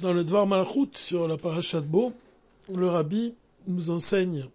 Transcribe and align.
Dans 0.00 0.14
le 0.14 0.24
Dvar 0.24 0.46
Malchut 0.46 0.96
sur 0.96 1.28
la 1.28 1.36
paracha 1.36 1.82
de 1.82 1.86
Bo, 1.86 2.10
le 2.74 2.88
rabbi 2.88 3.34
nous 3.66 3.90
enseigne 3.90 4.46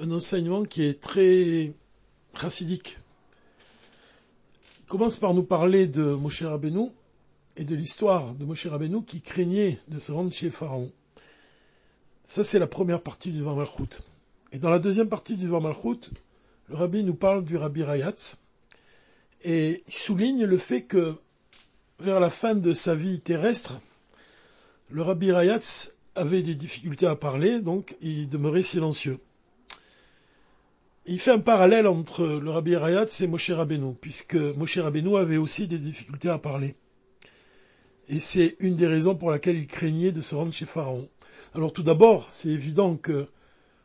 un 0.00 0.10
enseignement 0.10 0.64
qui 0.64 0.82
est 0.82 1.00
très 1.00 1.72
chassidique. 2.34 2.98
Il 4.80 4.86
commence 4.86 5.20
par 5.20 5.34
nous 5.34 5.44
parler 5.44 5.86
de 5.86 6.02
Moshe 6.14 6.42
Rabbeinu 6.42 6.88
et 7.56 7.62
de 7.62 7.76
l'histoire 7.76 8.34
de 8.34 8.44
Moshe 8.44 8.66
Rabbeinu 8.66 9.04
qui 9.04 9.20
craignait 9.20 9.78
de 9.86 10.00
se 10.00 10.10
rendre 10.10 10.32
chez 10.32 10.50
Pharaon. 10.50 10.90
Ça, 12.24 12.42
c'est 12.42 12.58
la 12.58 12.66
première 12.66 13.02
partie 13.02 13.30
du 13.30 13.38
Dvar 13.38 13.54
Malchut. 13.54 14.02
Et 14.50 14.58
dans 14.58 14.70
la 14.70 14.80
deuxième 14.80 15.08
partie 15.10 15.36
du 15.36 15.46
Dvar 15.46 15.60
Malchut, 15.60 16.10
le 16.70 16.74
rabbi 16.74 17.04
nous 17.04 17.14
parle 17.14 17.44
du 17.44 17.56
rabbi 17.56 17.84
Rayatz 17.84 18.38
et 19.44 19.84
souligne 19.88 20.44
le 20.44 20.56
fait 20.56 20.82
que 20.82 21.14
vers 22.00 22.18
la 22.18 22.30
fin 22.30 22.56
de 22.56 22.74
sa 22.74 22.96
vie 22.96 23.20
terrestre, 23.20 23.80
le 24.92 25.02
rabbi 25.02 25.32
Rayatz 25.32 25.96
avait 26.14 26.42
des 26.42 26.54
difficultés 26.54 27.06
à 27.06 27.16
parler, 27.16 27.60
donc 27.60 27.96
il 28.02 28.28
demeurait 28.28 28.62
silencieux. 28.62 29.18
Il 31.06 31.18
fait 31.18 31.30
un 31.30 31.40
parallèle 31.40 31.86
entre 31.86 32.26
le 32.26 32.50
rabbi 32.50 32.76
Rayatz 32.76 33.22
et 33.22 33.26
Moshe 33.26 33.50
Rabbeinu, 33.50 33.94
puisque 34.00 34.34
Moshe 34.34 34.78
Rabbeinu 34.78 35.16
avait 35.16 35.38
aussi 35.38 35.66
des 35.66 35.78
difficultés 35.78 36.28
à 36.28 36.38
parler. 36.38 36.76
Et 38.08 38.20
c'est 38.20 38.54
une 38.60 38.76
des 38.76 38.86
raisons 38.86 39.14
pour 39.14 39.30
laquelle 39.30 39.56
il 39.56 39.66
craignait 39.66 40.12
de 40.12 40.20
se 40.20 40.34
rendre 40.34 40.52
chez 40.52 40.66
Pharaon. 40.66 41.08
Alors 41.54 41.72
tout 41.72 41.82
d'abord, 41.82 42.28
c'est 42.30 42.50
évident 42.50 42.96
que 42.96 43.26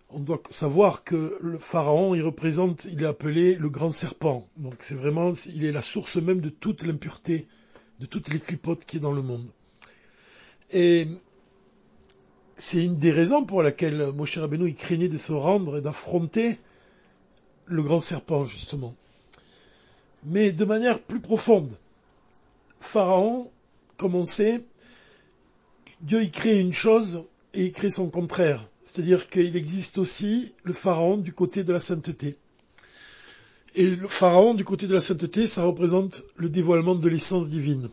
on 0.10 0.20
doit 0.20 0.42
savoir 0.50 1.04
que 1.04 1.38
le 1.42 1.58
pharaon, 1.58 2.16
il 2.16 2.22
représente, 2.22 2.86
il 2.86 3.02
est 3.02 3.08
appelé 3.08 3.56
le 3.56 3.70
grand 3.70 3.92
serpent. 3.92 4.48
Donc 4.58 4.76
c'est 4.80 4.96
vraiment, 4.96 5.32
il 5.54 5.64
est 5.66 5.72
la 5.72 5.82
source 5.82 6.18
même 6.18 6.42
de 6.42 6.50
toute 6.50 6.84
l'impureté 6.84 7.48
de 8.00 8.06
toutes 8.06 8.30
les 8.30 8.40
clipotes 8.40 8.86
qui 8.86 8.98
est 8.98 9.02
dans 9.02 9.12
le 9.12 9.22
monde. 9.22 9.50
Et 10.72 11.08
c'est 12.58 12.84
une 12.84 12.98
des 12.98 13.12
raisons 13.12 13.46
pour 13.46 13.64
laquelle 13.64 14.12
Moshe 14.16 14.38
Rabbeinu 14.38 14.70
il 14.70 14.76
craignait 14.76 15.08
de 15.08 15.18
se 15.18 15.32
rendre 15.32 15.78
et 15.78 15.82
d'affronter 15.82 16.58
le 17.66 17.84
grand 17.84 18.00
serpent, 18.00 18.44
justement. 18.44 18.94
Mais 20.24 20.52
de 20.52 20.66
manière 20.66 21.02
plus 21.02 21.20
profonde. 21.20 21.70
Pharaon, 22.80 23.50
comme 23.98 24.16
on 24.16 24.26
sait, 24.26 24.64
Dieu 26.02 26.22
il 26.22 26.32
crée 26.32 26.60
une 26.60 26.74
chose 26.74 27.26
et 27.54 27.66
il 27.66 27.72
crée 27.72 27.90
son 27.90 28.10
contraire. 28.10 28.68
C'est-à-dire 28.84 29.30
qu'il 29.30 29.56
existe 29.56 29.98
aussi 29.98 30.54
le 30.64 30.74
pharaon 30.74 31.18
du 31.18 31.34
côté 31.34 31.64
de 31.64 31.74
la 31.74 31.80
sainteté. 31.80 32.38
Et 33.76 33.86
le 33.90 34.08
pharaon, 34.08 34.54
du 34.54 34.64
côté 34.64 34.88
de 34.88 34.94
la 34.94 35.02
sainteté, 35.02 35.46
ça 35.46 35.64
représente 35.64 36.24
le 36.38 36.50
dévoilement 36.50 36.96
de 36.96 37.10
l'essence 37.10 37.50
divine. 37.50 37.90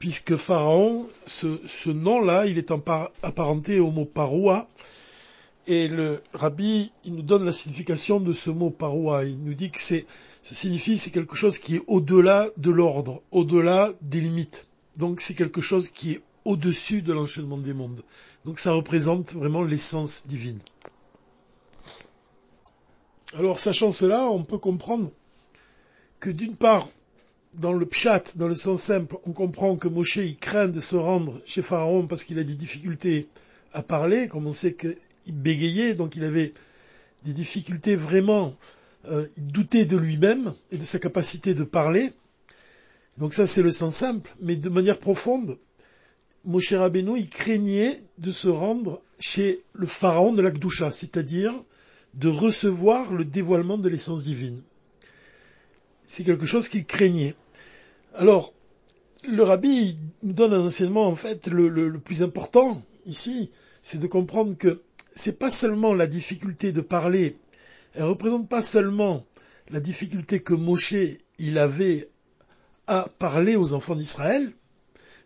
Puisque 0.00 0.36
pharaon, 0.36 1.06
ce, 1.26 1.90
nom-là, 1.90 2.46
il 2.46 2.58
est 2.58 2.72
apparenté 3.22 3.78
au 3.78 3.92
mot 3.92 4.06
paroua. 4.06 4.68
Et 5.68 5.86
le 5.86 6.20
rabbi, 6.32 6.90
il 7.04 7.14
nous 7.14 7.22
donne 7.22 7.44
la 7.44 7.52
signification 7.52 8.18
de 8.18 8.32
ce 8.32 8.50
mot 8.50 8.70
paroua. 8.70 9.24
Il 9.24 9.38
nous 9.44 9.54
dit 9.54 9.70
que 9.70 9.78
c'est, 9.78 10.06
ça 10.42 10.56
signifie, 10.56 10.98
c'est 10.98 11.12
quelque 11.12 11.36
chose 11.36 11.60
qui 11.60 11.76
est 11.76 11.82
au-delà 11.86 12.48
de 12.56 12.70
l'ordre, 12.70 13.22
au-delà 13.30 13.92
des 14.00 14.20
limites. 14.20 14.66
Donc 14.96 15.20
c'est 15.20 15.34
quelque 15.34 15.60
chose 15.60 15.90
qui 15.90 16.12
est 16.12 16.22
au-dessus 16.44 17.02
de 17.02 17.12
l'enchaînement 17.12 17.58
des 17.58 17.74
mondes. 17.74 18.02
Donc 18.44 18.58
ça 18.58 18.72
représente 18.72 19.32
vraiment 19.34 19.62
l'essence 19.62 20.26
divine. 20.26 20.58
Alors, 23.34 23.60
sachant 23.60 23.92
cela, 23.92 24.24
on 24.24 24.42
peut 24.42 24.58
comprendre 24.58 25.10
que 26.18 26.30
d'une 26.30 26.56
part, 26.56 26.88
dans 27.54 27.72
le 27.72 27.86
pshat, 27.86 28.36
dans 28.36 28.48
le 28.48 28.54
sens 28.54 28.82
simple, 28.82 29.16
on 29.24 29.32
comprend 29.32 29.76
que 29.76 29.88
Moshe 29.88 30.16
il 30.16 30.36
craint 30.36 30.68
de 30.68 30.80
se 30.80 30.96
rendre 30.96 31.40
chez 31.44 31.62
Pharaon 31.62 32.06
parce 32.06 32.24
qu'il 32.24 32.38
a 32.38 32.44
des 32.44 32.54
difficultés 32.54 33.28
à 33.72 33.82
parler, 33.82 34.28
comme 34.28 34.46
on 34.46 34.52
sait 34.52 34.74
qu'il 34.74 34.96
bégayait, 35.26 35.94
donc 35.94 36.16
il 36.16 36.24
avait 36.24 36.52
des 37.24 37.32
difficultés 37.32 37.96
vraiment, 37.96 38.54
euh, 39.06 39.26
il 39.36 39.46
doutait 39.48 39.84
de 39.84 39.96
lui-même 39.96 40.54
et 40.70 40.78
de 40.78 40.84
sa 40.84 40.98
capacité 40.98 41.54
de 41.54 41.64
parler. 41.64 42.12
Donc 43.18 43.34
ça 43.34 43.46
c'est 43.46 43.62
le 43.62 43.70
sens 43.70 43.96
simple, 43.96 44.30
mais 44.40 44.56
de 44.56 44.68
manière 44.68 44.98
profonde, 44.98 45.58
Moshe 46.44 46.72
Rabbeinu 46.72 47.18
il 47.18 47.28
craignait 47.28 48.00
de 48.18 48.30
se 48.30 48.48
rendre 48.48 49.02
chez 49.18 49.62
le 49.74 49.86
pharaon 49.86 50.32
de 50.32 50.40
l'Akdoucha, 50.40 50.90
c'est-à-dire 50.90 51.52
de 52.14 52.28
recevoir 52.28 53.12
le 53.12 53.24
dévoilement 53.24 53.78
de 53.78 53.88
l'essence 53.88 54.24
divine. 54.24 54.60
C'est 56.12 56.24
quelque 56.24 56.44
chose 56.44 56.68
qu'il 56.68 56.86
craignait. 56.86 57.36
Alors, 58.14 58.52
le 59.22 59.44
rabbi 59.44 59.96
nous 60.24 60.32
donne 60.32 60.52
un 60.52 60.66
enseignement, 60.66 61.06
en 61.06 61.14
fait, 61.14 61.46
le, 61.46 62.00
plus 62.00 62.24
important 62.24 62.82
ici, 63.06 63.52
c'est 63.80 64.00
de 64.00 64.08
comprendre 64.08 64.56
que 64.56 64.82
c'est 65.12 65.38
pas 65.38 65.52
seulement 65.52 65.94
la 65.94 66.08
difficulté 66.08 66.72
de 66.72 66.80
parler, 66.80 67.36
elle 67.94 68.02
représente 68.02 68.48
pas 68.48 68.60
seulement 68.60 69.24
la 69.70 69.78
difficulté 69.78 70.40
que 70.40 70.52
Moshe 70.52 70.96
il 71.38 71.58
avait 71.58 72.08
à 72.88 73.08
parler 73.20 73.54
aux 73.54 73.72
enfants 73.74 73.94
d'Israël, 73.94 74.52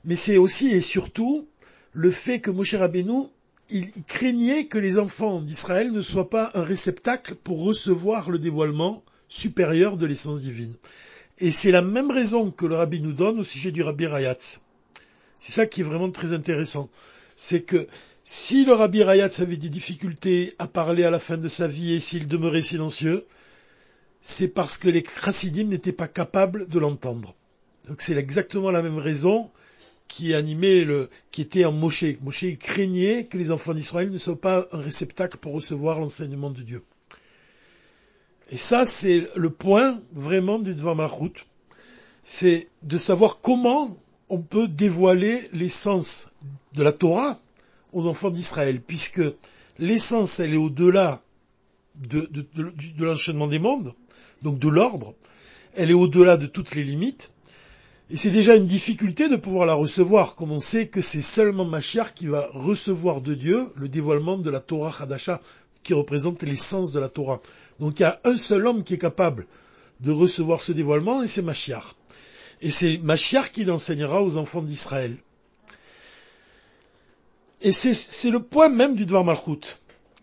mais 0.05 0.17
c'est 0.17 0.37
aussi 0.37 0.69
et 0.69 0.83
surtout 0.83 1.49
le 1.95 2.11
fait 2.11 2.41
que 2.41 2.51
Moshe 2.51 2.75
Rabbeinu 2.75 3.29
il 3.71 3.91
craignait 4.07 4.67
que 4.67 4.77
les 4.77 4.99
enfants 4.99 5.41
d'Israël 5.41 5.93
ne 5.93 6.03
soient 6.03 6.29
pas 6.29 6.51
un 6.53 6.63
réceptacle 6.63 7.37
pour 7.37 7.65
recevoir 7.65 8.29
le 8.29 8.39
dévoilement 8.39 9.03
supérieur 9.35 9.97
de 9.97 10.07
l'essence 10.07 10.43
divine. 10.43 10.75
Et 11.39 11.51
c'est 11.51 11.73
la 11.73 11.83
même 11.83 12.11
raison 12.11 12.53
que 12.53 12.67
le 12.67 12.77
rabbi 12.77 13.01
nous 13.01 13.13
donne 13.13 13.41
au 13.41 13.45
sujet 13.45 13.73
du 13.73 13.83
rabbi 13.83 14.07
Rayatz. 14.07 14.63
C'est 15.41 15.53
ça 15.53 15.67
qui 15.67 15.81
est 15.81 15.85
vraiment 15.85 16.11
très 16.11 16.33
intéressant. 16.33 16.89
C'est 17.37 17.63
que 17.63 17.89
si 18.23 18.65
le 18.65 18.73
rabbi 18.73 19.03
Rayatz 19.03 19.41
avait 19.41 19.57
des 19.57 19.69
difficultés 19.69 20.55
à 20.59 20.69
parler 20.69 21.03
à 21.03 21.11
la 21.11 21.19
fin 21.19 21.37
de 21.37 21.49
sa 21.49 21.67
vie 21.67 21.93
et 21.93 22.01
s'il 22.01 22.29
demeurait 22.29 22.63
silencieux, 22.63 23.27
c'est 24.23 24.55
parce 24.55 24.79
que 24.79 24.89
les 24.89 25.05
chassidim 25.05 25.65
n'étaient 25.65 25.93
pas 25.93 26.09
capables 26.09 26.69
de 26.69 26.79
l'entendre. 26.79 27.35
Donc 27.89 28.01
c'est 28.01 28.17
exactement 28.17 28.71
la 28.71 28.83
même 28.83 28.99
raison 28.99 29.51
qui 30.07 30.33
animait 30.33 30.85
le, 30.85 31.11
qui 31.33 31.43
était 31.43 31.65
en 31.65 31.73
Moshe. 31.73 32.05
Moshe 32.23 32.57
craignait 32.61 33.25
que 33.25 33.37
les 33.37 33.51
enfants 33.51 33.75
d'Israël 33.75 34.11
ne 34.13 34.19
soient 34.19 34.41
pas 34.41 34.69
un 34.71 34.81
réceptacle 34.81 35.39
pour 35.39 35.53
recevoir 35.55 35.99
l'enseignement 35.99 36.51
de 36.51 36.63
Dieu. 36.63 36.83
Et 38.51 38.57
ça, 38.57 38.85
c'est 38.85 39.27
le 39.37 39.51
point 39.51 40.01
vraiment 40.13 40.59
du 40.59 40.75
Dvar 40.75 40.95
Malchut. 40.95 41.47
C'est 42.25 42.69
de 42.83 42.97
savoir 42.97 43.41
comment 43.41 43.97
on 44.29 44.41
peut 44.41 44.69
dévoiler 44.69 45.49
l'essence 45.53 46.31
de 46.75 46.83
la 46.83 46.93
Torah 46.93 47.39
aux 47.93 48.07
enfants 48.07 48.31
d'Israël, 48.31 48.81
puisque 48.81 49.23
l'essence, 49.79 50.41
elle 50.41 50.55
est 50.55 50.59
au-delà 50.59 51.23
de, 51.97 52.29
l'enchaînement 52.99 53.47
des 53.47 53.59
mondes, 53.59 53.95
donc 54.43 54.59
de 54.59 54.69
l'ordre, 54.69 55.15
elle 55.75 55.91
est 55.91 55.95
au-delà 55.95 56.37
de 56.37 56.47
toutes 56.47 56.75
les 56.75 56.83
limites, 56.83 57.33
et 58.11 58.17
c'est 58.17 58.31
déjà 58.31 58.57
une 58.57 58.67
difficulté 58.67 59.29
de 59.29 59.37
pouvoir 59.37 59.65
la 59.65 59.75
recevoir, 59.75 60.37
comme 60.37 60.53
on 60.53 60.61
sait 60.61 60.89
que 60.89 61.01
c'est 61.01 61.23
seulement 61.23 61.65
Mashiach 61.65 62.13
qui 62.15 62.27
va 62.27 62.49
recevoir 62.53 63.23
de 63.23 63.35
Dieu 63.35 63.71
le 63.77 63.89
dévoilement 63.89 64.37
de 64.37 64.51
la 64.51 64.61
Torah 64.61 64.95
Hadasha, 65.01 65.41
qui 65.85 65.95
représente 65.95 66.43
l'essence 66.43 66.91
de 66.91 66.99
la 66.99 67.09
Torah. 67.09 67.41
Donc 67.79 68.01
il 68.01 68.03
y 68.03 68.07
a 68.07 68.21
un 68.25 68.37
seul 68.37 68.67
homme 68.67 68.83
qui 68.83 68.95
est 68.95 68.99
capable 68.99 69.47
de 70.01 70.11
recevoir 70.11 70.61
ce 70.61 70.73
dévoilement, 70.73 71.23
et 71.23 71.29
c'est 71.29 71.43
Mashiach. 71.43 71.85
Et 72.61 72.71
c'est 72.71 72.99
Mashiach 72.99 73.53
qui 73.53 73.65
l'enseignera 73.65 74.23
aux 74.23 74.37
enfants 74.37 74.63
d'Israël. 74.63 75.17
Et 77.63 77.71
c'est 77.71 78.31
le 78.31 78.41
point 78.41 78.69
même 78.69 78.97
du 78.97 79.07
Dvar 79.07 79.25
Malchut, 79.25 79.79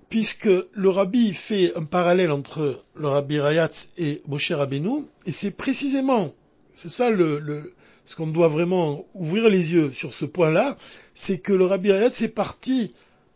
puisque 0.09 0.49
le 0.73 0.89
rabbi 0.89 1.33
fait 1.33 1.73
un 1.75 1.85
parallèle 1.85 2.31
entre 2.31 2.83
le 2.95 3.07
rabbi 3.07 3.39
Rayatz 3.39 3.93
et 3.97 4.21
Moshe 4.27 4.51
Rabbeinu, 4.51 5.05
et 5.25 5.31
c'est 5.31 5.51
précisément 5.51 6.33
c'est 6.73 6.89
ça 6.89 7.09
le, 7.09 7.73
ce 8.05 8.15
qu'on 8.15 8.27
doit 8.27 8.47
vraiment 8.47 9.05
ouvrir 9.13 9.49
les 9.49 9.73
yeux 9.73 9.91
sur 9.91 10.13
ce 10.13 10.25
point-là, 10.25 10.77
c'est 11.13 11.39
que 11.39 11.53
le 11.53 11.65
Rabbi 11.65 11.91
Hayat 11.91 12.07
est 12.07 12.33
parti 12.33 12.93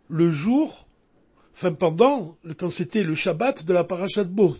le 0.10 0.30
jour, 0.30 0.88
enfin 1.56 1.74
pendant, 1.74 2.36
quand 2.58 2.70
c'était 2.70 3.04
le 3.04 3.16
Shabbat 3.16 3.66
de 3.66 3.74
la 3.74 3.86
Parashat 3.86 4.26
Bo. 4.26 4.56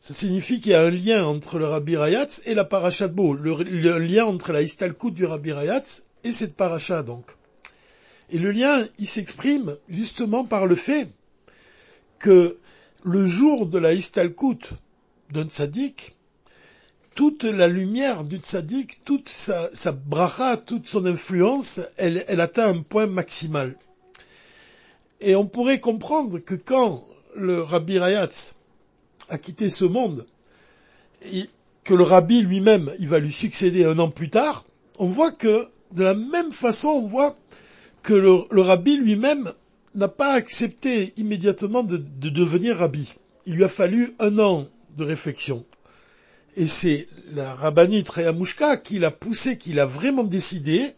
Ça 0.00 0.12
signifie 0.12 0.60
qu'il 0.60 0.72
y 0.72 0.74
a 0.74 0.82
un 0.82 0.90
lien 0.90 1.24
entre 1.24 1.58
le 1.58 1.66
Rabbi 1.66 1.96
Rayatz 1.96 2.42
et 2.46 2.54
la 2.54 2.64
Parashat 2.64 3.08
Bo, 3.08 3.34
le, 3.34 3.98
lien 3.98 4.24
entre 4.24 4.52
la 4.52 4.62
Istalkut 4.62 5.12
du 5.12 5.24
Rabbi 5.24 5.52
Rayatz 5.52 6.06
et 6.24 6.32
cette 6.32 6.56
Parasha 6.56 7.02
donc. 7.04 7.26
Et 8.30 8.38
le 8.38 8.50
lien, 8.50 8.84
il 8.98 9.06
s'exprime 9.06 9.76
justement 9.88 10.44
par 10.44 10.66
le 10.66 10.74
fait 10.74 11.08
que 12.18 12.58
le 13.04 13.24
jour 13.24 13.66
de 13.66 13.78
la 13.78 13.92
Istalkut 13.92 14.70
d'un 15.32 15.46
tzaddik, 15.46 16.12
toute 17.14 17.44
la 17.44 17.68
lumière 17.68 18.24
du 18.24 18.38
tzaddik, 18.38 19.04
toute 19.04 19.28
sa, 19.28 19.68
bracha, 19.92 20.56
toute 20.56 20.88
son 20.88 21.06
influence, 21.06 21.80
elle 21.98 22.40
atteint 22.40 22.68
un 22.68 22.82
point 22.82 23.06
maximal. 23.06 23.76
Et 25.20 25.36
on 25.36 25.46
pourrait 25.46 25.80
comprendre 25.80 26.38
que 26.38 26.54
quand 26.54 27.06
le 27.36 27.62
rabbi 27.62 27.98
Rayatz 27.98 28.56
a 29.28 29.38
quitté 29.38 29.68
ce 29.68 29.84
monde, 29.84 30.26
et 31.32 31.44
que 31.84 31.94
le 31.94 32.04
rabbi 32.04 32.40
lui-même, 32.42 32.92
il 32.98 33.08
va 33.08 33.18
lui 33.18 33.32
succéder 33.32 33.84
un 33.84 33.98
an 33.98 34.08
plus 34.08 34.30
tard, 34.30 34.64
on 34.98 35.06
voit 35.06 35.32
que 35.32 35.68
De 35.92 36.04
la 36.04 36.14
même 36.14 36.52
façon, 36.52 36.88
on 36.88 37.06
voit 37.06 37.36
que 38.02 38.14
le, 38.14 38.60
rabbi 38.60 38.96
lui-même 38.96 39.52
n'a 39.94 40.08
pas 40.08 40.34
accepté 40.34 41.12
immédiatement 41.16 41.82
de, 41.82 41.96
devenir 41.96 42.76
rabbi. 42.76 43.12
Il 43.46 43.54
lui 43.54 43.64
a 43.64 43.68
fallu 43.68 44.14
un 44.20 44.38
an 44.38 44.68
de 44.96 45.04
réflexion. 45.04 45.64
Et 46.56 46.66
c'est 46.66 47.08
la 47.32 47.54
rabbinite 47.54 48.08
Rayamushka 48.08 48.76
qui 48.76 48.98
l'a 48.98 49.10
poussé, 49.10 49.58
qui 49.58 49.72
l'a 49.72 49.86
vraiment 49.86 50.24
décidé 50.24 50.92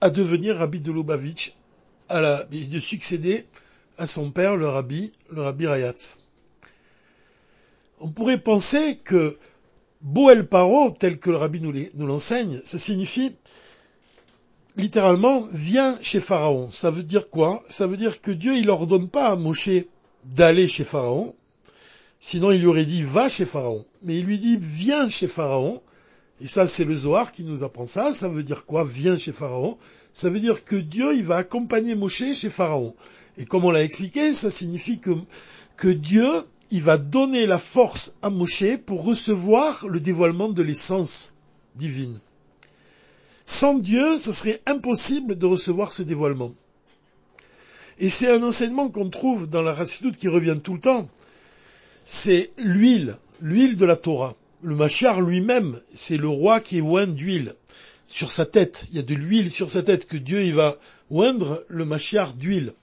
à 0.00 0.08
devenir 0.10 0.56
rabbi 0.56 0.80
de 0.80 0.90
Lubavitch, 0.90 1.54
de 2.12 2.78
succéder 2.78 3.46
à 3.98 4.06
son 4.06 4.30
père, 4.30 4.56
le 4.56 4.68
rabbi, 4.68 5.12
le 5.30 5.42
rabbi 5.42 5.66
Rayatz. 5.66 6.18
On 8.00 8.08
pourrait 8.08 8.40
penser 8.40 8.98
que 9.04 9.38
Boel 10.00 10.48
Paro, 10.48 10.90
tel 10.98 11.18
que 11.18 11.30
le 11.30 11.36
rabbi 11.36 11.60
nous 11.60 12.06
l'enseigne, 12.06 12.60
ça 12.64 12.78
signifie 12.78 13.32
littéralement 14.76 15.46
viens 15.52 15.98
chez 16.00 16.20
Pharaon. 16.20 16.70
Ça 16.70 16.90
veut 16.90 17.02
dire 17.02 17.28
quoi? 17.28 17.62
Ça 17.68 17.86
veut 17.86 17.96
dire 17.96 18.20
que 18.20 18.30
Dieu 18.30 18.56
il 18.56 18.70
ordonne 18.70 19.08
pas 19.08 19.28
à 19.28 19.36
Moshe 19.36 19.84
d'aller 20.24 20.66
chez 20.66 20.84
Pharaon, 20.84 21.34
sinon 22.20 22.50
il 22.50 22.60
lui 22.60 22.66
aurait 22.66 22.84
dit 22.84 23.02
va 23.02 23.28
chez 23.28 23.44
Pharaon. 23.44 23.84
Mais 24.02 24.18
il 24.18 24.24
lui 24.24 24.38
dit 24.38 24.56
viens 24.60 25.08
chez 25.08 25.28
Pharaon. 25.28 25.82
Et 26.40 26.48
ça 26.48 26.66
c'est 26.66 26.84
le 26.84 26.94
Zohar 26.94 27.30
qui 27.30 27.44
nous 27.44 27.62
apprend 27.62 27.86
ça. 27.86 28.12
Ça 28.12 28.28
veut 28.28 28.42
dire 28.42 28.66
quoi? 28.66 28.84
Viens 28.84 29.16
chez 29.16 29.32
Pharaon. 29.32 29.78
Ça 30.22 30.30
veut 30.30 30.38
dire 30.38 30.64
que 30.64 30.76
Dieu 30.76 31.16
il 31.16 31.24
va 31.24 31.38
accompagner 31.38 31.96
Moshe 31.96 32.32
chez 32.34 32.48
Pharaon. 32.48 32.94
Et 33.38 33.44
comme 33.44 33.64
on 33.64 33.72
l'a 33.72 33.82
expliqué, 33.82 34.32
ça 34.32 34.50
signifie 34.50 35.00
que, 35.00 35.88
Dieu 35.88 36.30
il 36.70 36.80
va 36.80 36.96
donner 36.96 37.44
la 37.44 37.58
force 37.58 38.18
à 38.22 38.30
Moshe 38.30 38.76
pour 38.86 39.04
recevoir 39.04 39.84
le 39.88 39.98
dévoilement 39.98 40.48
de 40.48 40.62
l'essence 40.62 41.34
divine. 41.74 42.20
Sans 43.46 43.74
Dieu, 43.74 44.16
ce 44.16 44.30
serait 44.30 44.62
impossible 44.66 45.36
de 45.36 45.46
recevoir 45.46 45.92
ce 45.92 46.04
dévoilement. 46.04 46.54
Et 47.98 48.08
c'est 48.08 48.30
un 48.30 48.44
enseignement 48.44 48.90
qu'on 48.90 49.10
trouve 49.10 49.48
dans 49.48 49.62
la 49.62 49.74
Racidoute 49.74 50.18
qui 50.18 50.28
revient 50.28 50.58
tout 50.62 50.74
le 50.74 50.80
temps. 50.80 51.08
C'est 52.04 52.52
l'huile, 52.58 53.16
l'huile 53.40 53.76
de 53.76 53.86
la 53.86 53.96
Torah. 53.96 54.36
Le 54.62 54.76
Machar 54.76 55.20
lui-même, 55.20 55.80
c'est 55.92 56.16
le 56.16 56.28
roi 56.28 56.60
qui 56.60 56.78
est 56.78 56.80
oint 56.80 57.08
d'huile 57.08 57.56
sur 58.12 58.30
sa 58.30 58.44
tête. 58.44 58.84
Il 58.90 58.96
y 58.96 59.00
a 59.00 59.02
de 59.02 59.14
l'huile 59.14 59.50
sur 59.50 59.70
sa 59.70 59.82
tête 59.82 60.06
que 60.06 60.18
Dieu 60.18 60.42
il 60.44 60.54
va 60.54 60.76
oindre 61.10 61.64
le 61.68 61.86
Machar 61.86 62.34
d'huile. 62.34 62.74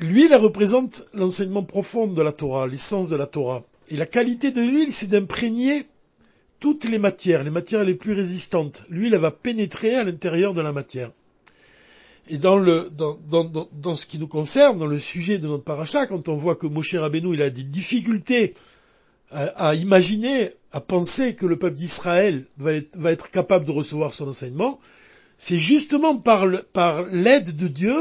L'huile 0.00 0.34
représente 0.34 1.04
l'enseignement 1.12 1.62
profond 1.62 2.06
de 2.06 2.22
la 2.22 2.32
Torah, 2.32 2.66
l'essence 2.66 3.10
de 3.10 3.16
la 3.16 3.26
Torah. 3.26 3.62
Et 3.90 3.96
la 3.96 4.06
qualité 4.06 4.50
de 4.50 4.62
l'huile, 4.62 4.90
c'est 4.90 5.08
d'imprégner 5.08 5.84
toutes 6.58 6.84
les 6.84 6.98
matières, 6.98 7.44
les 7.44 7.50
matières 7.50 7.84
les 7.84 7.94
plus 7.94 8.14
résistantes. 8.14 8.86
L'huile, 8.88 9.12
elle 9.12 9.20
va 9.20 9.30
pénétrer 9.30 9.94
à 9.94 10.04
l'intérieur 10.04 10.54
de 10.54 10.62
la 10.62 10.72
matière. 10.72 11.10
Et 12.28 12.38
dans, 12.38 12.56
le, 12.56 12.88
dans, 12.90 13.18
dans, 13.28 13.68
dans, 13.72 13.94
ce 13.94 14.06
qui 14.06 14.18
nous 14.18 14.28
concerne, 14.28 14.78
dans 14.78 14.86
le 14.86 14.98
sujet 14.98 15.38
de 15.38 15.48
notre 15.48 15.64
paracha, 15.64 16.06
quand 16.06 16.28
on 16.28 16.36
voit 16.36 16.56
que 16.56 16.66
Moshe 16.66 16.94
Rabbeinu, 16.94 17.34
il 17.34 17.42
a 17.42 17.50
des 17.50 17.64
difficultés 17.64 18.54
à, 19.30 19.74
imaginer, 19.74 20.50
à 20.72 20.80
penser 20.80 21.34
que 21.34 21.46
le 21.46 21.58
peuple 21.58 21.76
d'Israël 21.76 22.46
va 22.58 23.12
être, 23.12 23.30
capable 23.30 23.64
de 23.64 23.70
recevoir 23.70 24.12
son 24.12 24.28
enseignement, 24.28 24.80
c'est 25.38 25.58
justement 25.58 26.16
par 26.16 26.46
l'aide 27.10 27.56
de 27.56 27.68
Dieu 27.68 27.96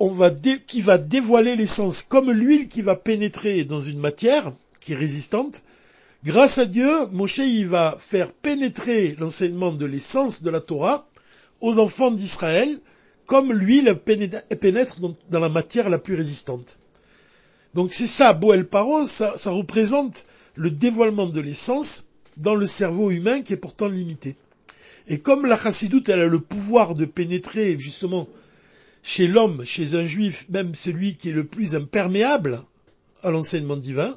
va 0.00 0.30
qui 0.66 0.80
va 0.80 0.98
dévoiler 0.98 1.56
l'essence, 1.56 2.02
comme 2.02 2.30
l'huile 2.30 2.68
qui 2.68 2.82
va 2.82 2.96
pénétrer 2.96 3.64
dans 3.64 3.80
une 3.80 3.98
matière 3.98 4.52
qui 4.80 4.92
est 4.92 4.96
résistante. 4.96 5.62
Grâce 6.24 6.58
à 6.58 6.66
Dieu, 6.66 7.06
Moshe 7.12 7.40
va 7.66 7.96
faire 7.98 8.32
pénétrer 8.32 9.16
l'enseignement 9.18 9.72
de 9.72 9.86
l'essence 9.86 10.42
de 10.42 10.50
la 10.50 10.60
Torah 10.60 11.06
aux 11.60 11.78
enfants 11.78 12.10
d'Israël, 12.10 12.78
comme 13.26 13.52
l'huile 13.52 13.94
pénètre 13.94 15.00
dans 15.30 15.40
la 15.40 15.48
matière 15.48 15.88
la 15.88 15.98
plus 15.98 16.16
résistante. 16.16 16.78
Donc 17.74 17.92
c'est 17.92 18.08
ça, 18.08 18.32
Boel 18.32 18.66
Paro, 18.66 19.04
ça 19.04 19.50
représente 19.50 20.24
le 20.60 20.70
dévoilement 20.70 21.26
de 21.26 21.40
l'essence 21.40 22.08
dans 22.36 22.54
le 22.54 22.66
cerveau 22.66 23.10
humain 23.10 23.40
qui 23.40 23.54
est 23.54 23.56
pourtant 23.56 23.88
limité. 23.88 24.36
Et 25.08 25.18
comme 25.18 25.46
la 25.46 25.56
chassidoute, 25.56 26.10
elle 26.10 26.20
a 26.20 26.26
le 26.26 26.38
pouvoir 26.38 26.94
de 26.94 27.06
pénétrer 27.06 27.78
justement 27.78 28.28
chez 29.02 29.26
l'homme, 29.26 29.64
chez 29.64 29.94
un 29.94 30.04
juif, 30.04 30.44
même 30.50 30.74
celui 30.74 31.16
qui 31.16 31.30
est 31.30 31.32
le 31.32 31.46
plus 31.46 31.74
imperméable 31.74 32.60
à 33.22 33.30
l'enseignement 33.30 33.78
divin, 33.78 34.14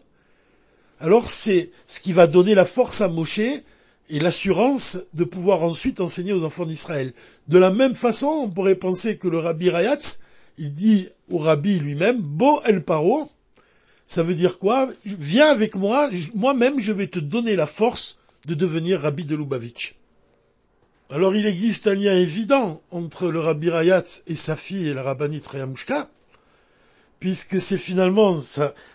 alors 1.00 1.30
c'est 1.30 1.70
ce 1.88 2.02
qui 2.02 2.12
va 2.12 2.28
donner 2.28 2.56
la 2.56 2.66
force 2.66 3.00
à 3.00 3.08
Moshe 3.08 3.40
et 3.40 4.20
l'assurance 4.20 4.98
de 5.14 5.24
pouvoir 5.24 5.64
ensuite 5.64 6.02
enseigner 6.02 6.34
aux 6.34 6.44
enfants 6.44 6.66
d'Israël. 6.66 7.14
De 7.48 7.58
la 7.58 7.72
même 7.72 7.96
façon, 7.96 8.28
on 8.28 8.50
pourrait 8.50 8.76
penser 8.76 9.16
que 9.16 9.30
le 9.30 9.38
rabbi 9.38 9.70
Rayatz, 9.70 10.20
il 10.58 10.74
dit 10.74 11.08
au 11.30 11.38
rabbi 11.38 11.80
lui-même, 11.80 12.20
Bo 12.20 12.62
el 12.66 12.84
paro, 12.84 13.32
ça 14.14 14.22
veut 14.22 14.36
dire 14.36 14.60
quoi? 14.60 14.88
Viens 15.06 15.50
avec 15.50 15.76
moi, 15.76 16.08
moi-même 16.36 16.80
je 16.80 16.94
vais 16.94 17.08
te 17.08 17.18
donner 17.18 17.56
la 17.56 17.66
force 17.66 18.20
de 18.46 18.54
devenir 18.54 19.02
rabbi 19.02 19.26
de 19.26 19.36
Lubavitch. 19.36 19.96
Alors 21.10 21.36
il 21.36 21.48
existe 21.48 21.88
un 21.88 21.96
lien 21.96 22.14
évident 22.14 22.80
entre 22.92 23.30
le 23.30 23.40
Rabbi 23.40 23.72
Rayat 23.72 24.04
et 24.28 24.36
sa 24.36 24.56
fille 24.56 24.88
et 24.88 24.94
la 24.94 25.02
rabbinite 25.02 25.48
Rayamushka, 25.48 26.10
puisque 27.20 27.60
c'est 27.60 27.80
finalement 27.80 28.38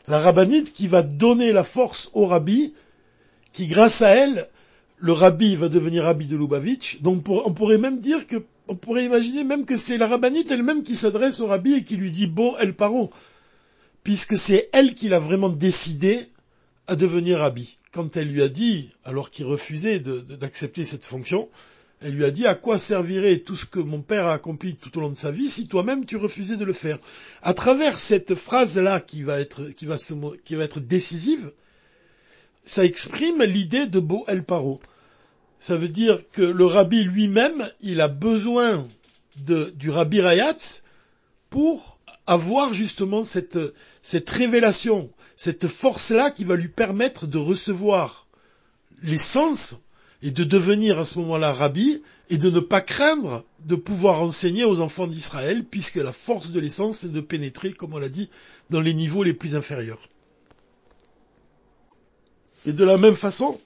la 0.07 0.21
rabbinite 0.21 0.73
qui 0.73 0.87
va 0.87 1.03
donner 1.03 1.51
la 1.51 1.65
force 1.65 2.13
au 2.15 2.27
rabbi, 2.27 2.73
qui 3.53 3.67
grâce 3.67 4.03
à 4.03 4.11
elle, 4.11 4.47
le 4.99 5.13
rabbi 5.13 5.57
va 5.57 5.69
devenir 5.69 6.05
rabbi 6.05 6.27
de 6.27 6.37
Lubavitch. 6.37 7.03
Donc 7.03 7.29
on 7.29 7.53
pourrait 7.55 7.79
même 7.79 7.99
dire 7.99 8.25
que, 8.29 8.37
on 8.69 8.77
pourrait 8.77 9.05
imaginer 9.05 9.43
même 9.43 9.65
que 9.65 9.77
c'est 9.77 9.99
la 9.99 10.07
rabbinite 10.07 10.53
elle-même 10.53 10.85
qui 10.85 10.95
s'adresse 10.95 11.41
au 11.41 11.49
rabbi 11.49 11.75
et 11.75 11.83
qui 11.83 11.97
lui 11.97 12.13
dit 12.13 12.29
Bon, 12.29 12.55
elle 12.61 12.75
paro, 12.75 13.11
puisque 14.09 14.39
c'est 14.39 14.71
elle 14.73 14.95
qui 14.95 15.11
l'a 15.11 15.19
vraiment 15.19 15.51
décidé 15.51 16.19
à 16.87 16.97
devenir 16.97 17.41
rabbi. 17.41 17.77
Quand 17.93 18.17
elle 18.17 18.29
lui 18.29 18.41
a 18.41 18.49
dit, 18.49 18.89
alors 19.05 19.31
qu'il 19.31 19.45
refusait 19.45 19.99
d'accepter 20.01 20.83
cette 20.83 21.05
fonction, 21.05 21.51
elle 22.01 22.15
lui 22.15 22.25
a 22.25 22.31
dit 22.31 22.47
à 22.47 22.55
quoi 22.55 22.79
servirait 22.79 23.41
tout 23.41 23.55
ce 23.55 23.67
que 23.67 23.81
mon 23.81 24.01
père 24.01 24.25
a 24.25 24.33
accompli 24.33 24.77
tout 24.77 24.97
au 24.97 25.03
long 25.03 25.11
de 25.11 25.19
sa 25.19 25.31
vie 25.31 25.51
si 25.51 25.69
toi-même 25.69 26.07
tu 26.07 26.17
refusais 26.17 26.57
de 26.57 26.65
le 26.65 26.73
faire? 26.73 26.99
À 27.43 27.53
travers 27.53 27.99
cette 27.99 28.35
phrase-là 28.35 29.01
qui 29.01 29.25
va 29.25 29.41
être, 29.41 29.69
qui 29.77 29.85
va 29.85 29.97
qui 29.99 30.55
va 30.55 30.65
être 30.65 30.81
décisive, 30.81 31.53
ça 32.65 32.87
exprime 32.87 33.43
l'idée 33.43 33.85
de 33.85 34.01
Bo 34.01 34.25
El 34.27 34.43
Paro. 34.43 34.81
Ça 35.59 35.77
veut 35.77 35.91
dire 35.91 36.19
que 36.33 36.41
le 36.41 36.65
rabbi 36.65 37.05
lui-même, 37.05 37.71
il 37.83 38.01
a 38.01 38.09
besoin 38.09 38.89
du 39.37 39.91
rabbi 39.91 40.23
Rayatz 40.23 40.85
pour 41.51 41.98
avoir 42.29 42.75
justement 42.75 43.25
cette, 43.25 43.59
cette 44.03 44.29
révélation, 44.29 45.11
cette 45.35 45.67
force-là 45.67 46.31
qui 46.31 46.45
va 46.45 46.57
lui 46.57 46.69
permettre 46.69 47.27
de 47.27 47.39
recevoir 47.39 48.27
l'essence 49.03 49.85
et 50.23 50.31
de 50.31 50.45
devenir 50.45 50.99
à 50.99 51.07
ce 51.07 51.19
moment-là 51.21 51.53
rabbi 51.53 52.03
et 52.29 52.37
de 52.37 52.51
ne 52.51 52.61
pas 52.61 52.83
craindre 52.83 53.45
de 53.61 53.77
pouvoir 53.77 54.23
enseigner 54.23 54.65
aux 54.65 54.83
enfants 54.83 55.07
d'Israël 55.07 55.65
puisque 55.65 55.97
la 55.97 56.13
force 56.13 56.53
de 56.53 56.61
l'essence 56.61 56.99
c'est 56.99 57.13
de 57.13 57.21
pénétrer, 57.23 57.73
comme 57.73 57.95
on 57.95 57.99
l'a 57.99 58.11
dit, 58.11 58.29
dans 58.69 58.81
les 58.81 58.93
niveaux 58.93 59.23
les 59.23 59.33
plus 59.33 59.57
inférieurs. 59.57 60.11
Et 62.67 62.73
de 62.73 62.85
la 62.85 62.99
même 62.99 63.15
façon, 63.15 63.59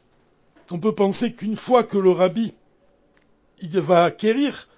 on 0.70 0.78
peut 0.78 0.94
penser 0.94 1.34
qu'une 1.34 1.56
fois 1.56 1.82
que 1.82 1.98
le 1.98 2.12
rabbi 2.12 2.54
il 3.60 3.80
va 3.80 4.04
acquérir 4.04 4.68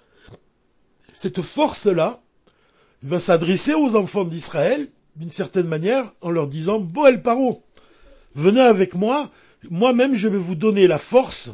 cette 1.13 1.41
force-là, 1.41 2.19
il 3.03 3.09
va 3.09 3.19
s'adresser 3.19 3.73
aux 3.73 3.95
enfants 3.95 4.25
d'Israël 4.25 4.87
d'une 5.15 5.31
certaine 5.31 5.67
manière 5.67 6.13
en 6.21 6.31
leur 6.31 6.47
disant 6.47 6.79
Boel 6.79 7.21
Paro, 7.21 7.63
venez 8.33 8.61
avec 8.61 8.95
moi, 8.95 9.29
moi-même 9.69 10.15
je 10.15 10.27
vais 10.27 10.37
vous 10.37 10.55
donner 10.55 10.87
la 10.87 10.97
force 10.97 11.51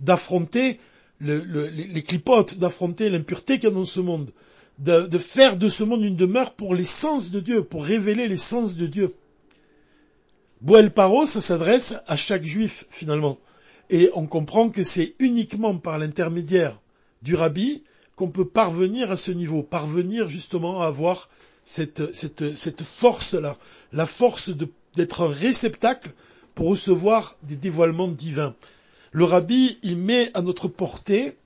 d'affronter 0.00 0.78
les 1.20 2.02
clipotes, 2.02 2.58
d'affronter 2.58 3.08
l'impureté 3.08 3.58
qu'il 3.58 3.68
y 3.68 3.72
a 3.72 3.74
dans 3.74 3.84
ce 3.84 4.00
monde, 4.00 4.30
de, 4.78 5.18
faire 5.18 5.56
de 5.56 5.68
ce 5.68 5.84
monde 5.84 6.02
une 6.02 6.16
demeure 6.16 6.54
pour 6.54 6.74
l'essence 6.74 7.30
de 7.30 7.40
Dieu, 7.40 7.64
pour 7.64 7.84
révéler 7.84 8.28
l'essence 8.28 8.76
de 8.76 8.86
Dieu. 8.86 9.14
Boel 10.60 10.90
Paro, 10.90 11.26
ça 11.26 11.40
s'adresse 11.40 11.96
à 12.06 12.16
chaque 12.16 12.44
juif 12.44 12.86
finalement. 12.90 13.38
Et 13.88 14.10
on 14.14 14.26
comprend 14.26 14.68
que 14.68 14.82
c'est 14.82 15.14
uniquement 15.18 15.76
par 15.76 15.98
l'intermédiaire 15.98 16.78
du 17.22 17.34
rabbi 17.34 17.82
qu'on 18.16 18.30
peut 18.30 18.48
parvenir 18.48 19.10
à 19.10 19.16
ce 19.16 19.30
niveau, 19.30 19.62
parvenir 19.62 20.28
justement 20.28 20.82
à 20.82 20.86
avoir 20.86 21.28
cette, 21.64 22.12
cette, 22.12 22.56
cette 22.56 22.82
force-là, 22.82 23.56
la 23.92 24.06
force 24.06 24.50
d'être 24.96 25.26
réceptacle 25.26 26.10
pour 26.54 26.68
recevoir 26.68 27.36
des 27.42 27.56
dévoilements 27.56 28.08
divins 28.08 28.54
le 29.16 29.24
rabbi, 29.24 29.78
il 29.82 29.96
met 29.96 30.30
à 30.34 30.42
notre 30.42 30.68
portée 30.68 31.38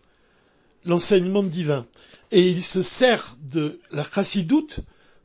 l'enseignement 0.85 1.45
divin. 1.45 1.87
Et 2.33 2.49
il 2.49 2.65
se 2.65 2.83
sert 2.83 3.37
de 3.53 3.79
la 3.93 4.03
chassidoute 4.03 4.81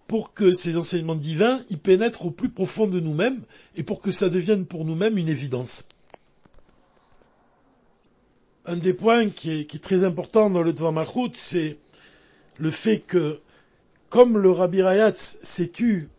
pour 0.06 0.32
que 0.32 0.52
ces 0.52 0.78
enseignements 0.78 1.16
divins 1.16 1.60
y 1.72 1.76
pénètrent 1.76 2.28
au 2.28 2.30
plus 2.30 2.50
profond 2.50 2.86
de 2.86 3.00
nous-mêmes 3.00 3.42
et 3.76 3.82
pour 3.82 4.00
que 4.00 4.12
ça 4.12 4.30
devienne 4.30 4.68
pour 4.68 4.86
nous-mêmes 4.86 5.18
une 5.18 5.28
évidence. 5.28 5.88
Un 8.68 8.78
des 8.78 8.94
points 8.94 9.30
qui 9.30 9.52
est, 9.52 9.84
très 9.84 10.04
important 10.04 10.50
dans 10.50 10.64
le 10.64 10.74
Dvar 10.74 10.92
Malchut, 10.92 11.32
c'est 11.34 11.78
le 12.58 12.72
fait 12.72 13.00
que, 13.00 13.40
comme 14.10 14.38
le 14.38 14.52
Rabbi 14.52 14.82
Rayatz 14.82 15.40
s'est 15.42 15.70
tu 15.70 16.10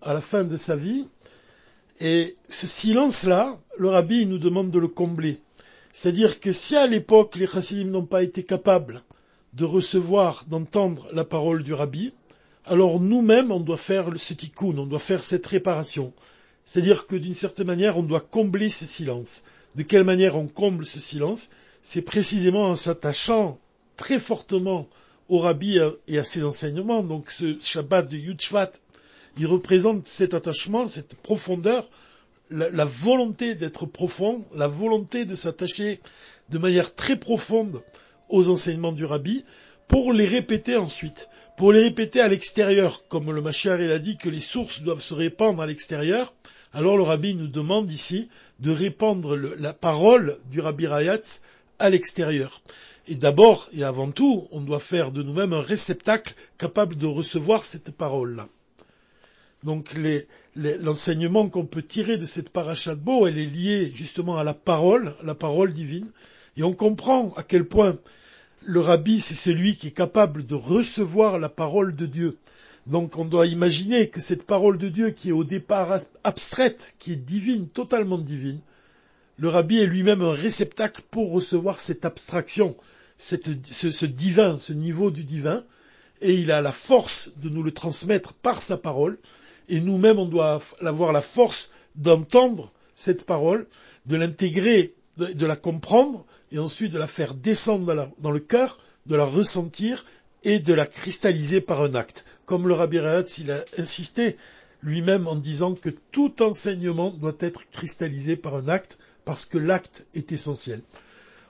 à 0.00 0.14
la 0.14 0.20
fin 0.20 0.44
de 0.44 0.56
sa 0.56 0.76
vie, 0.76 1.06
et 2.00 2.34
ce 2.48 2.66
silence-là, 2.66 3.58
le 3.78 3.88
Rabbi 3.88 4.26
nous 4.26 4.38
demande 4.38 4.70
de 4.70 4.78
le 4.78 4.88
combler. 4.88 5.38
C'est-à-dire 5.92 6.38
que 6.40 6.52
si 6.52 6.76
à 6.76 6.86
l'époque 6.86 7.36
les 7.36 7.46
chassidim 7.46 7.90
n'ont 7.90 8.06
pas 8.06 8.22
été 8.22 8.44
capables 8.44 9.02
de 9.54 9.64
recevoir, 9.64 10.44
d'entendre 10.46 11.08
la 11.12 11.24
parole 11.24 11.64
du 11.64 11.74
Rabbi, 11.74 12.12
alors 12.64 13.00
nous-mêmes 13.00 13.50
on 13.50 13.60
doit 13.60 13.76
faire 13.76 14.10
ce 14.16 14.34
tikkun, 14.34 14.78
on 14.78 14.86
doit 14.86 14.98
faire 15.00 15.24
cette 15.24 15.46
réparation. 15.46 16.12
C'est-à-dire 16.68 17.06
que 17.06 17.16
d'une 17.16 17.32
certaine 17.32 17.66
manière 17.66 17.96
on 17.96 18.02
doit 18.02 18.20
combler 18.20 18.68
ce 18.68 18.84
silence. 18.84 19.44
De 19.74 19.82
quelle 19.82 20.04
manière 20.04 20.36
on 20.36 20.48
comble 20.48 20.84
ce 20.84 21.00
silence? 21.00 21.48
C'est 21.80 22.02
précisément 22.02 22.66
en 22.66 22.76
s'attachant 22.76 23.58
très 23.96 24.20
fortement 24.20 24.86
au 25.30 25.38
Rabbi 25.38 25.78
et 26.08 26.18
à 26.18 26.24
ses 26.24 26.44
enseignements. 26.44 27.02
Donc 27.02 27.30
ce 27.30 27.58
Shabbat 27.58 28.10
de 28.10 28.18
Yudshvat, 28.18 28.70
il 29.38 29.46
représente 29.46 30.06
cet 30.06 30.34
attachement, 30.34 30.86
cette 30.86 31.14
profondeur, 31.14 31.88
la, 32.50 32.84
volonté 32.84 33.54
d'être 33.54 33.86
profond, 33.86 34.44
la 34.54 34.68
volonté 34.68 35.24
de 35.24 35.34
s'attacher 35.34 36.00
de 36.50 36.58
manière 36.58 36.94
très 36.94 37.16
profonde 37.16 37.82
aux 38.28 38.50
enseignements 38.50 38.92
du 38.92 39.06
Rabbi, 39.06 39.42
pour 39.86 40.12
les 40.12 40.26
répéter 40.26 40.76
ensuite, 40.76 41.30
pour 41.56 41.72
les 41.72 41.82
répéter 41.82 42.20
à 42.20 42.28
l'extérieur, 42.28 43.08
comme 43.08 43.32
le 43.32 43.40
Machar 43.40 43.80
il 43.80 43.90
a 43.90 43.98
dit 43.98 44.18
que 44.18 44.28
les 44.28 44.40
sources 44.40 44.82
doivent 44.82 45.00
se 45.00 45.14
répandre 45.14 45.62
à 45.62 45.66
l'extérieur, 45.66 46.34
alors 46.72 46.96
le 46.96 47.02
Rabbi 47.02 47.34
nous 47.34 47.48
demande 47.48 47.90
ici 47.90 48.28
de 48.60 48.70
répandre 48.70 49.36
la 49.36 49.72
parole 49.72 50.38
du 50.50 50.60
Rabbi 50.60 50.86
Rayatz 50.86 51.42
à 51.78 51.90
l'extérieur. 51.90 52.60
Et 53.06 53.14
d'abord 53.14 53.68
et 53.72 53.84
avant 53.84 54.10
tout, 54.10 54.48
on 54.50 54.60
doit 54.60 54.80
faire 54.80 55.12
de 55.12 55.22
nous-mêmes 55.22 55.54
un 55.54 55.62
réceptacle 55.62 56.34
capable 56.58 56.96
de 56.96 57.06
recevoir 57.06 57.64
cette 57.64 57.96
parole-là. 57.96 58.48
Donc 59.64 59.94
l'enseignement 60.56 61.48
qu'on 61.48 61.66
peut 61.66 61.82
tirer 61.82 62.18
de 62.18 62.26
cette 62.26 62.50
parachat 62.50 62.94
de 62.94 63.00
Beau, 63.00 63.26
elle 63.26 63.38
est 63.38 63.46
liée 63.46 63.90
justement 63.94 64.36
à 64.36 64.44
la 64.44 64.54
parole, 64.54 65.14
la 65.22 65.34
parole 65.34 65.72
divine, 65.72 66.10
et 66.56 66.62
on 66.62 66.74
comprend 66.74 67.32
à 67.36 67.42
quel 67.42 67.66
point 67.66 67.96
le 68.62 68.80
rabbi, 68.80 69.20
c'est 69.20 69.34
celui 69.34 69.76
qui 69.76 69.88
est 69.88 69.96
capable 69.96 70.44
de 70.44 70.54
recevoir 70.54 71.38
la 71.38 71.48
parole 71.48 71.94
de 71.96 72.06
Dieu. 72.06 72.36
Donc 72.88 73.18
on 73.18 73.26
doit 73.26 73.46
imaginer 73.46 74.08
que 74.08 74.20
cette 74.20 74.46
parole 74.46 74.78
de 74.78 74.88
Dieu 74.88 75.10
qui 75.10 75.28
est 75.28 75.32
au 75.32 75.44
départ 75.44 75.94
abstraite, 76.24 76.94
qui 76.98 77.12
est 77.12 77.16
divine, 77.16 77.68
totalement 77.68 78.16
divine, 78.16 78.60
le 79.36 79.50
rabbi 79.50 79.78
est 79.78 79.86
lui-même 79.86 80.22
un 80.22 80.32
réceptacle 80.32 81.02
pour 81.10 81.30
recevoir 81.30 81.78
cette 81.78 82.06
abstraction, 82.06 82.74
ce, 83.18 83.36
divin, 84.06 84.56
ce 84.56 84.72
niveau 84.72 85.10
du 85.10 85.24
divin, 85.24 85.62
et 86.22 86.34
il 86.34 86.50
a 86.50 86.62
la 86.62 86.72
force 86.72 87.30
de 87.36 87.50
nous 87.50 87.62
le 87.62 87.72
transmettre 87.72 88.32
par 88.32 88.62
sa 88.62 88.78
parole, 88.78 89.18
et 89.68 89.80
nous-mêmes 89.80 90.18
on 90.18 90.26
doit 90.26 90.60
avoir 90.80 91.12
la 91.12 91.22
force 91.22 91.70
d'entendre 91.94 92.72
cette 92.94 93.26
parole, 93.26 93.66
de 94.06 94.16
l'intégrer, 94.16 94.94
de, 95.18 95.46
la 95.46 95.56
comprendre, 95.56 96.24
et 96.52 96.58
ensuite 96.58 96.92
de 96.92 96.98
la 96.98 97.06
faire 97.06 97.34
descendre 97.34 98.12
dans, 98.18 98.30
le 98.30 98.40
cœur, 98.40 98.78
de 99.06 99.14
la 99.14 99.24
ressentir 99.24 100.04
et 100.42 100.58
de 100.58 100.72
la 100.72 100.86
cristalliser 100.86 101.60
par 101.60 101.82
un 101.82 101.94
acte. 101.94 102.24
Comme 102.48 102.66
le 102.66 102.72
Rabbi 102.72 102.98
Rahatz, 102.98 103.40
il 103.40 103.50
a 103.50 103.62
insisté 103.76 104.38
lui-même 104.82 105.26
en 105.26 105.36
disant 105.36 105.74
que 105.74 105.90
tout 105.90 106.42
enseignement 106.42 107.10
doit 107.10 107.36
être 107.40 107.68
cristallisé 107.68 108.36
par 108.36 108.54
un 108.54 108.68
acte, 108.68 108.98
parce 109.26 109.44
que 109.44 109.58
l'acte 109.58 110.06
est 110.14 110.32
essentiel. 110.32 110.80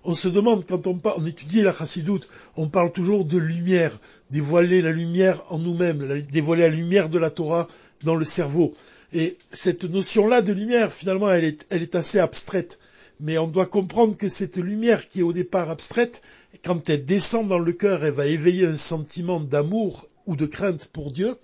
On 0.02 0.12
se 0.12 0.26
demande, 0.26 0.66
quand 0.66 0.88
on, 0.88 1.00
on 1.04 1.24
étudie 1.24 1.62
la 1.62 1.72
chassidoute, 1.72 2.28
on 2.56 2.68
parle 2.68 2.90
toujours 2.90 3.24
de 3.24 3.38
lumière, 3.38 3.96
dévoiler 4.32 4.82
la 4.82 4.90
lumière 4.90 5.40
en 5.50 5.60
nous-mêmes, 5.60 6.20
dévoiler 6.32 6.62
la 6.62 6.74
lumière 6.74 7.08
de 7.08 7.20
la 7.20 7.30
Torah 7.30 7.68
dans 8.02 8.16
le 8.16 8.24
cerveau. 8.24 8.72
Et 9.12 9.36
cette 9.52 9.84
notion-là 9.84 10.42
de 10.42 10.52
lumière, 10.52 10.92
finalement, 10.92 11.30
elle 11.30 11.44
est, 11.44 11.64
elle 11.70 11.82
est 11.82 11.94
assez 11.94 12.18
abstraite. 12.18 12.80
Mais 13.20 13.38
on 13.38 13.46
doit 13.46 13.66
comprendre 13.66 14.16
que 14.16 14.26
cette 14.26 14.56
lumière 14.56 15.08
qui 15.08 15.20
est 15.20 15.22
au 15.22 15.32
départ 15.32 15.70
abstraite, 15.70 16.22
quand 16.64 16.90
elle 16.90 17.04
descend 17.04 17.46
dans 17.46 17.60
le 17.60 17.72
cœur, 17.72 18.04
elle 18.04 18.14
va 18.14 18.26
éveiller 18.26 18.66
un 18.66 18.74
sentiment 18.74 19.38
d'amour 19.38 20.08
ou 20.28 20.36
de 20.36 20.46
crainte 20.46 20.90
pour 20.92 21.10
Dieu, 21.10 21.34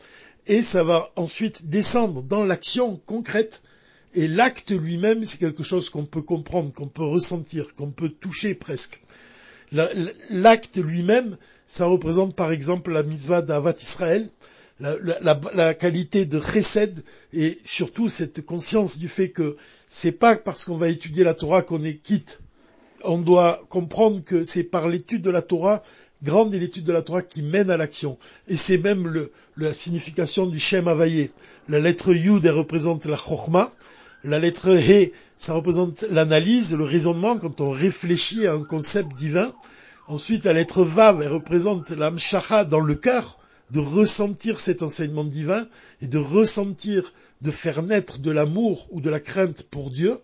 et 0.47 0.63
ça 0.63 0.85
va 0.85 1.11
ensuite 1.17 1.69
descendre 1.71 2.23
dans 2.23 2.45
l'action 2.45 3.01
concrète. 3.07 3.63
Et 4.15 4.29
l'acte 4.29 4.71
lui-même, 4.71 5.25
c'est 5.25 5.39
quelque 5.39 5.65
chose 5.65 5.91
qu'on 5.91 6.05
peut 6.05 6.23
comprendre, 6.23 6.73
qu'on 6.73 6.87
peut 6.87 7.03
ressentir, 7.03 7.75
qu'on 7.75 7.91
peut 7.91 8.11
toucher 8.11 8.55
presque. 8.55 9.01
L'acte 10.31 10.77
lui-même, 10.77 11.37
ça 11.67 11.87
représente 11.87 12.37
par 12.37 12.53
exemple 12.53 12.93
la 12.93 13.03
mitzvah 13.03 13.43
d'Avat 13.43 13.75
Israël, 13.81 14.29
la, 14.79 15.75
qualité 15.75 16.27
de 16.27 16.41
chesed 16.41 17.03
et 17.33 17.59
surtout 17.65 18.09
cette 18.09 18.45
conscience 18.45 18.99
du 18.99 19.09
fait 19.09 19.31
que 19.31 19.57
c'est 19.89 20.13
pas 20.13 20.37
parce 20.37 20.65
qu'on 20.65 20.77
va 20.77 20.89
étudier 20.89 21.25
la 21.25 21.35
Torah 21.35 21.63
qu'on 21.63 21.83
est 21.83 21.97
quitte. 21.97 22.43
On 23.03 23.19
doit 23.19 23.63
comprendre 23.69 24.21
que 24.25 24.45
c'est 24.45 24.65
par 24.65 24.89
l'étude 24.89 25.23
de 25.23 25.31
la 25.31 25.43
Torah, 25.43 25.83
grande 26.25 26.55
est 26.55 26.59
l'étude 26.59 26.85
de 26.85 26.93
la 26.93 27.03
Torah 27.03 27.23
qui 27.23 27.43
mène 27.43 27.71
à 27.71 27.77
l'action. 27.77 28.19
Et 28.49 28.57
c'est 28.57 28.79
même 28.79 29.29
la 29.57 29.73
signification 29.73 30.47
du 30.47 30.59
Shem 30.59 30.89
Havayé. 30.89 31.31
La 31.69 31.79
lettre 31.79 32.13
Yud, 32.13 32.47
représente 32.47 33.07
la 33.07 33.17
Chochma. 33.17 33.73
La 34.25 34.39
lettre 34.39 34.71
He, 34.71 35.13
ça 35.37 35.53
représente 35.53 36.03
l'analyse, 36.11 36.75
le 36.75 36.85
raisonnement 36.85 37.37
quand 37.37 37.61
on 37.61 37.71
réfléchit 37.71 38.47
à 38.47 38.55
un 38.55 38.65
concept 38.65 39.15
divin. 39.17 39.53
Ensuite, 40.09 40.45
la 40.45 40.55
lettre 40.55 40.83
Vav, 40.83 41.21
elle 41.23 41.33
représente 41.33 41.91
la 41.91 42.11
Mshacha 42.11 42.65
dans 42.65 42.81
le 42.81 42.95
cœur 42.95 43.39
de 43.71 43.81
ressentir 43.81 44.61
cet 44.61 44.83
enseignement 44.83 45.25
divin 45.25 45.67
et 46.01 46.07
de 46.07 46.19
ressentir, 46.19 47.13
de 47.43 47.51
faire 47.51 47.83
naître 47.83 48.19
de 48.19 48.31
l'amour 48.31 48.87
ou 48.91 49.01
de 49.01 49.11
la 49.11 49.21
crainte 49.21 49.65
pour 49.65 49.91
Dieu. 49.91 50.19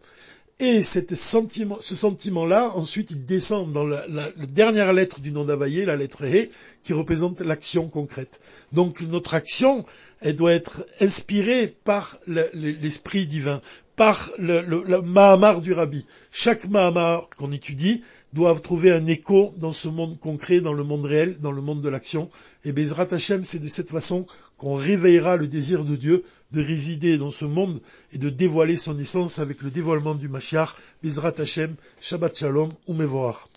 Et 0.63 0.83
ce 0.83 1.01
sentiment-là, 1.17 2.73
ensuite, 2.75 3.13
il 3.13 3.25
descend 3.25 3.73
dans 3.73 3.87
la, 3.87 4.05
dernière 4.47 4.93
lettre 4.93 5.21
du 5.21 5.33
nom 5.33 5.47
d'Availlé, 5.47 5.87
la 5.87 5.97
lettre 5.97 6.23
He, 6.27 6.51
qui 6.83 6.93
représente 6.93 7.41
l'action 7.41 7.89
concrète. 7.89 8.43
Donc 8.73 9.01
notre 9.01 9.33
action, 9.33 9.87
elle 10.21 10.37
doit 10.37 10.53
être 10.53 10.85
inspirée 11.01 11.67
par 11.67 12.19
l'esprit 12.27 13.25
divin, 13.25 13.63
par 14.01 14.31
le, 14.39 14.63
le, 14.63 15.03
Mahamar 15.03 15.61
du 15.61 15.75
Rabbi. 15.75 16.07
Chaque 16.33 16.67
Mahamar 16.71 17.29
qu'on 17.37 17.53
étudie, 17.53 18.01
doivent 18.33 18.63
trouver 18.63 18.93
un 18.93 19.05
écho 19.05 19.53
dans 19.59 19.75
ce 19.75 19.89
monde 19.89 20.19
concret, 20.19 20.63
dans 20.63 20.73
le 20.73 20.85
monde 20.85 21.05
réel, 21.05 21.37
dans 21.41 21.53
le 21.53 21.61
monde 21.61 21.83
de 21.83 21.89
l'action. 21.91 22.31
Et 22.65 22.73
Bezrat 22.73 23.09
Hashem, 23.13 23.45
c'est 23.45 23.59
de 23.59 23.69
cette 23.69 23.91
façon 23.91 24.27
qu'on 24.57 24.73
réveillera 24.73 25.37
le 25.37 25.49
désir 25.49 25.85
de 25.85 25.97
Dieu 25.97 26.25
de 26.53 26.63
résider 26.63 27.19
dans 27.19 27.31
ce 27.31 27.45
monde 27.45 27.79
et 28.15 28.19
de 28.19 28.31
dévoiler 28.31 28.79
son 28.79 28.99
essence 28.99 29.39
avec 29.39 29.61
le 29.61 29.71
dévoilement 29.71 30.15
du 30.15 30.31
Mashiach. 30.31 30.71
Bezrat 31.03 31.35
Hashem, 31.37 31.75
Shabbat 32.01 32.39
Shalom, 32.39 32.71
Umevoach. 32.89 33.51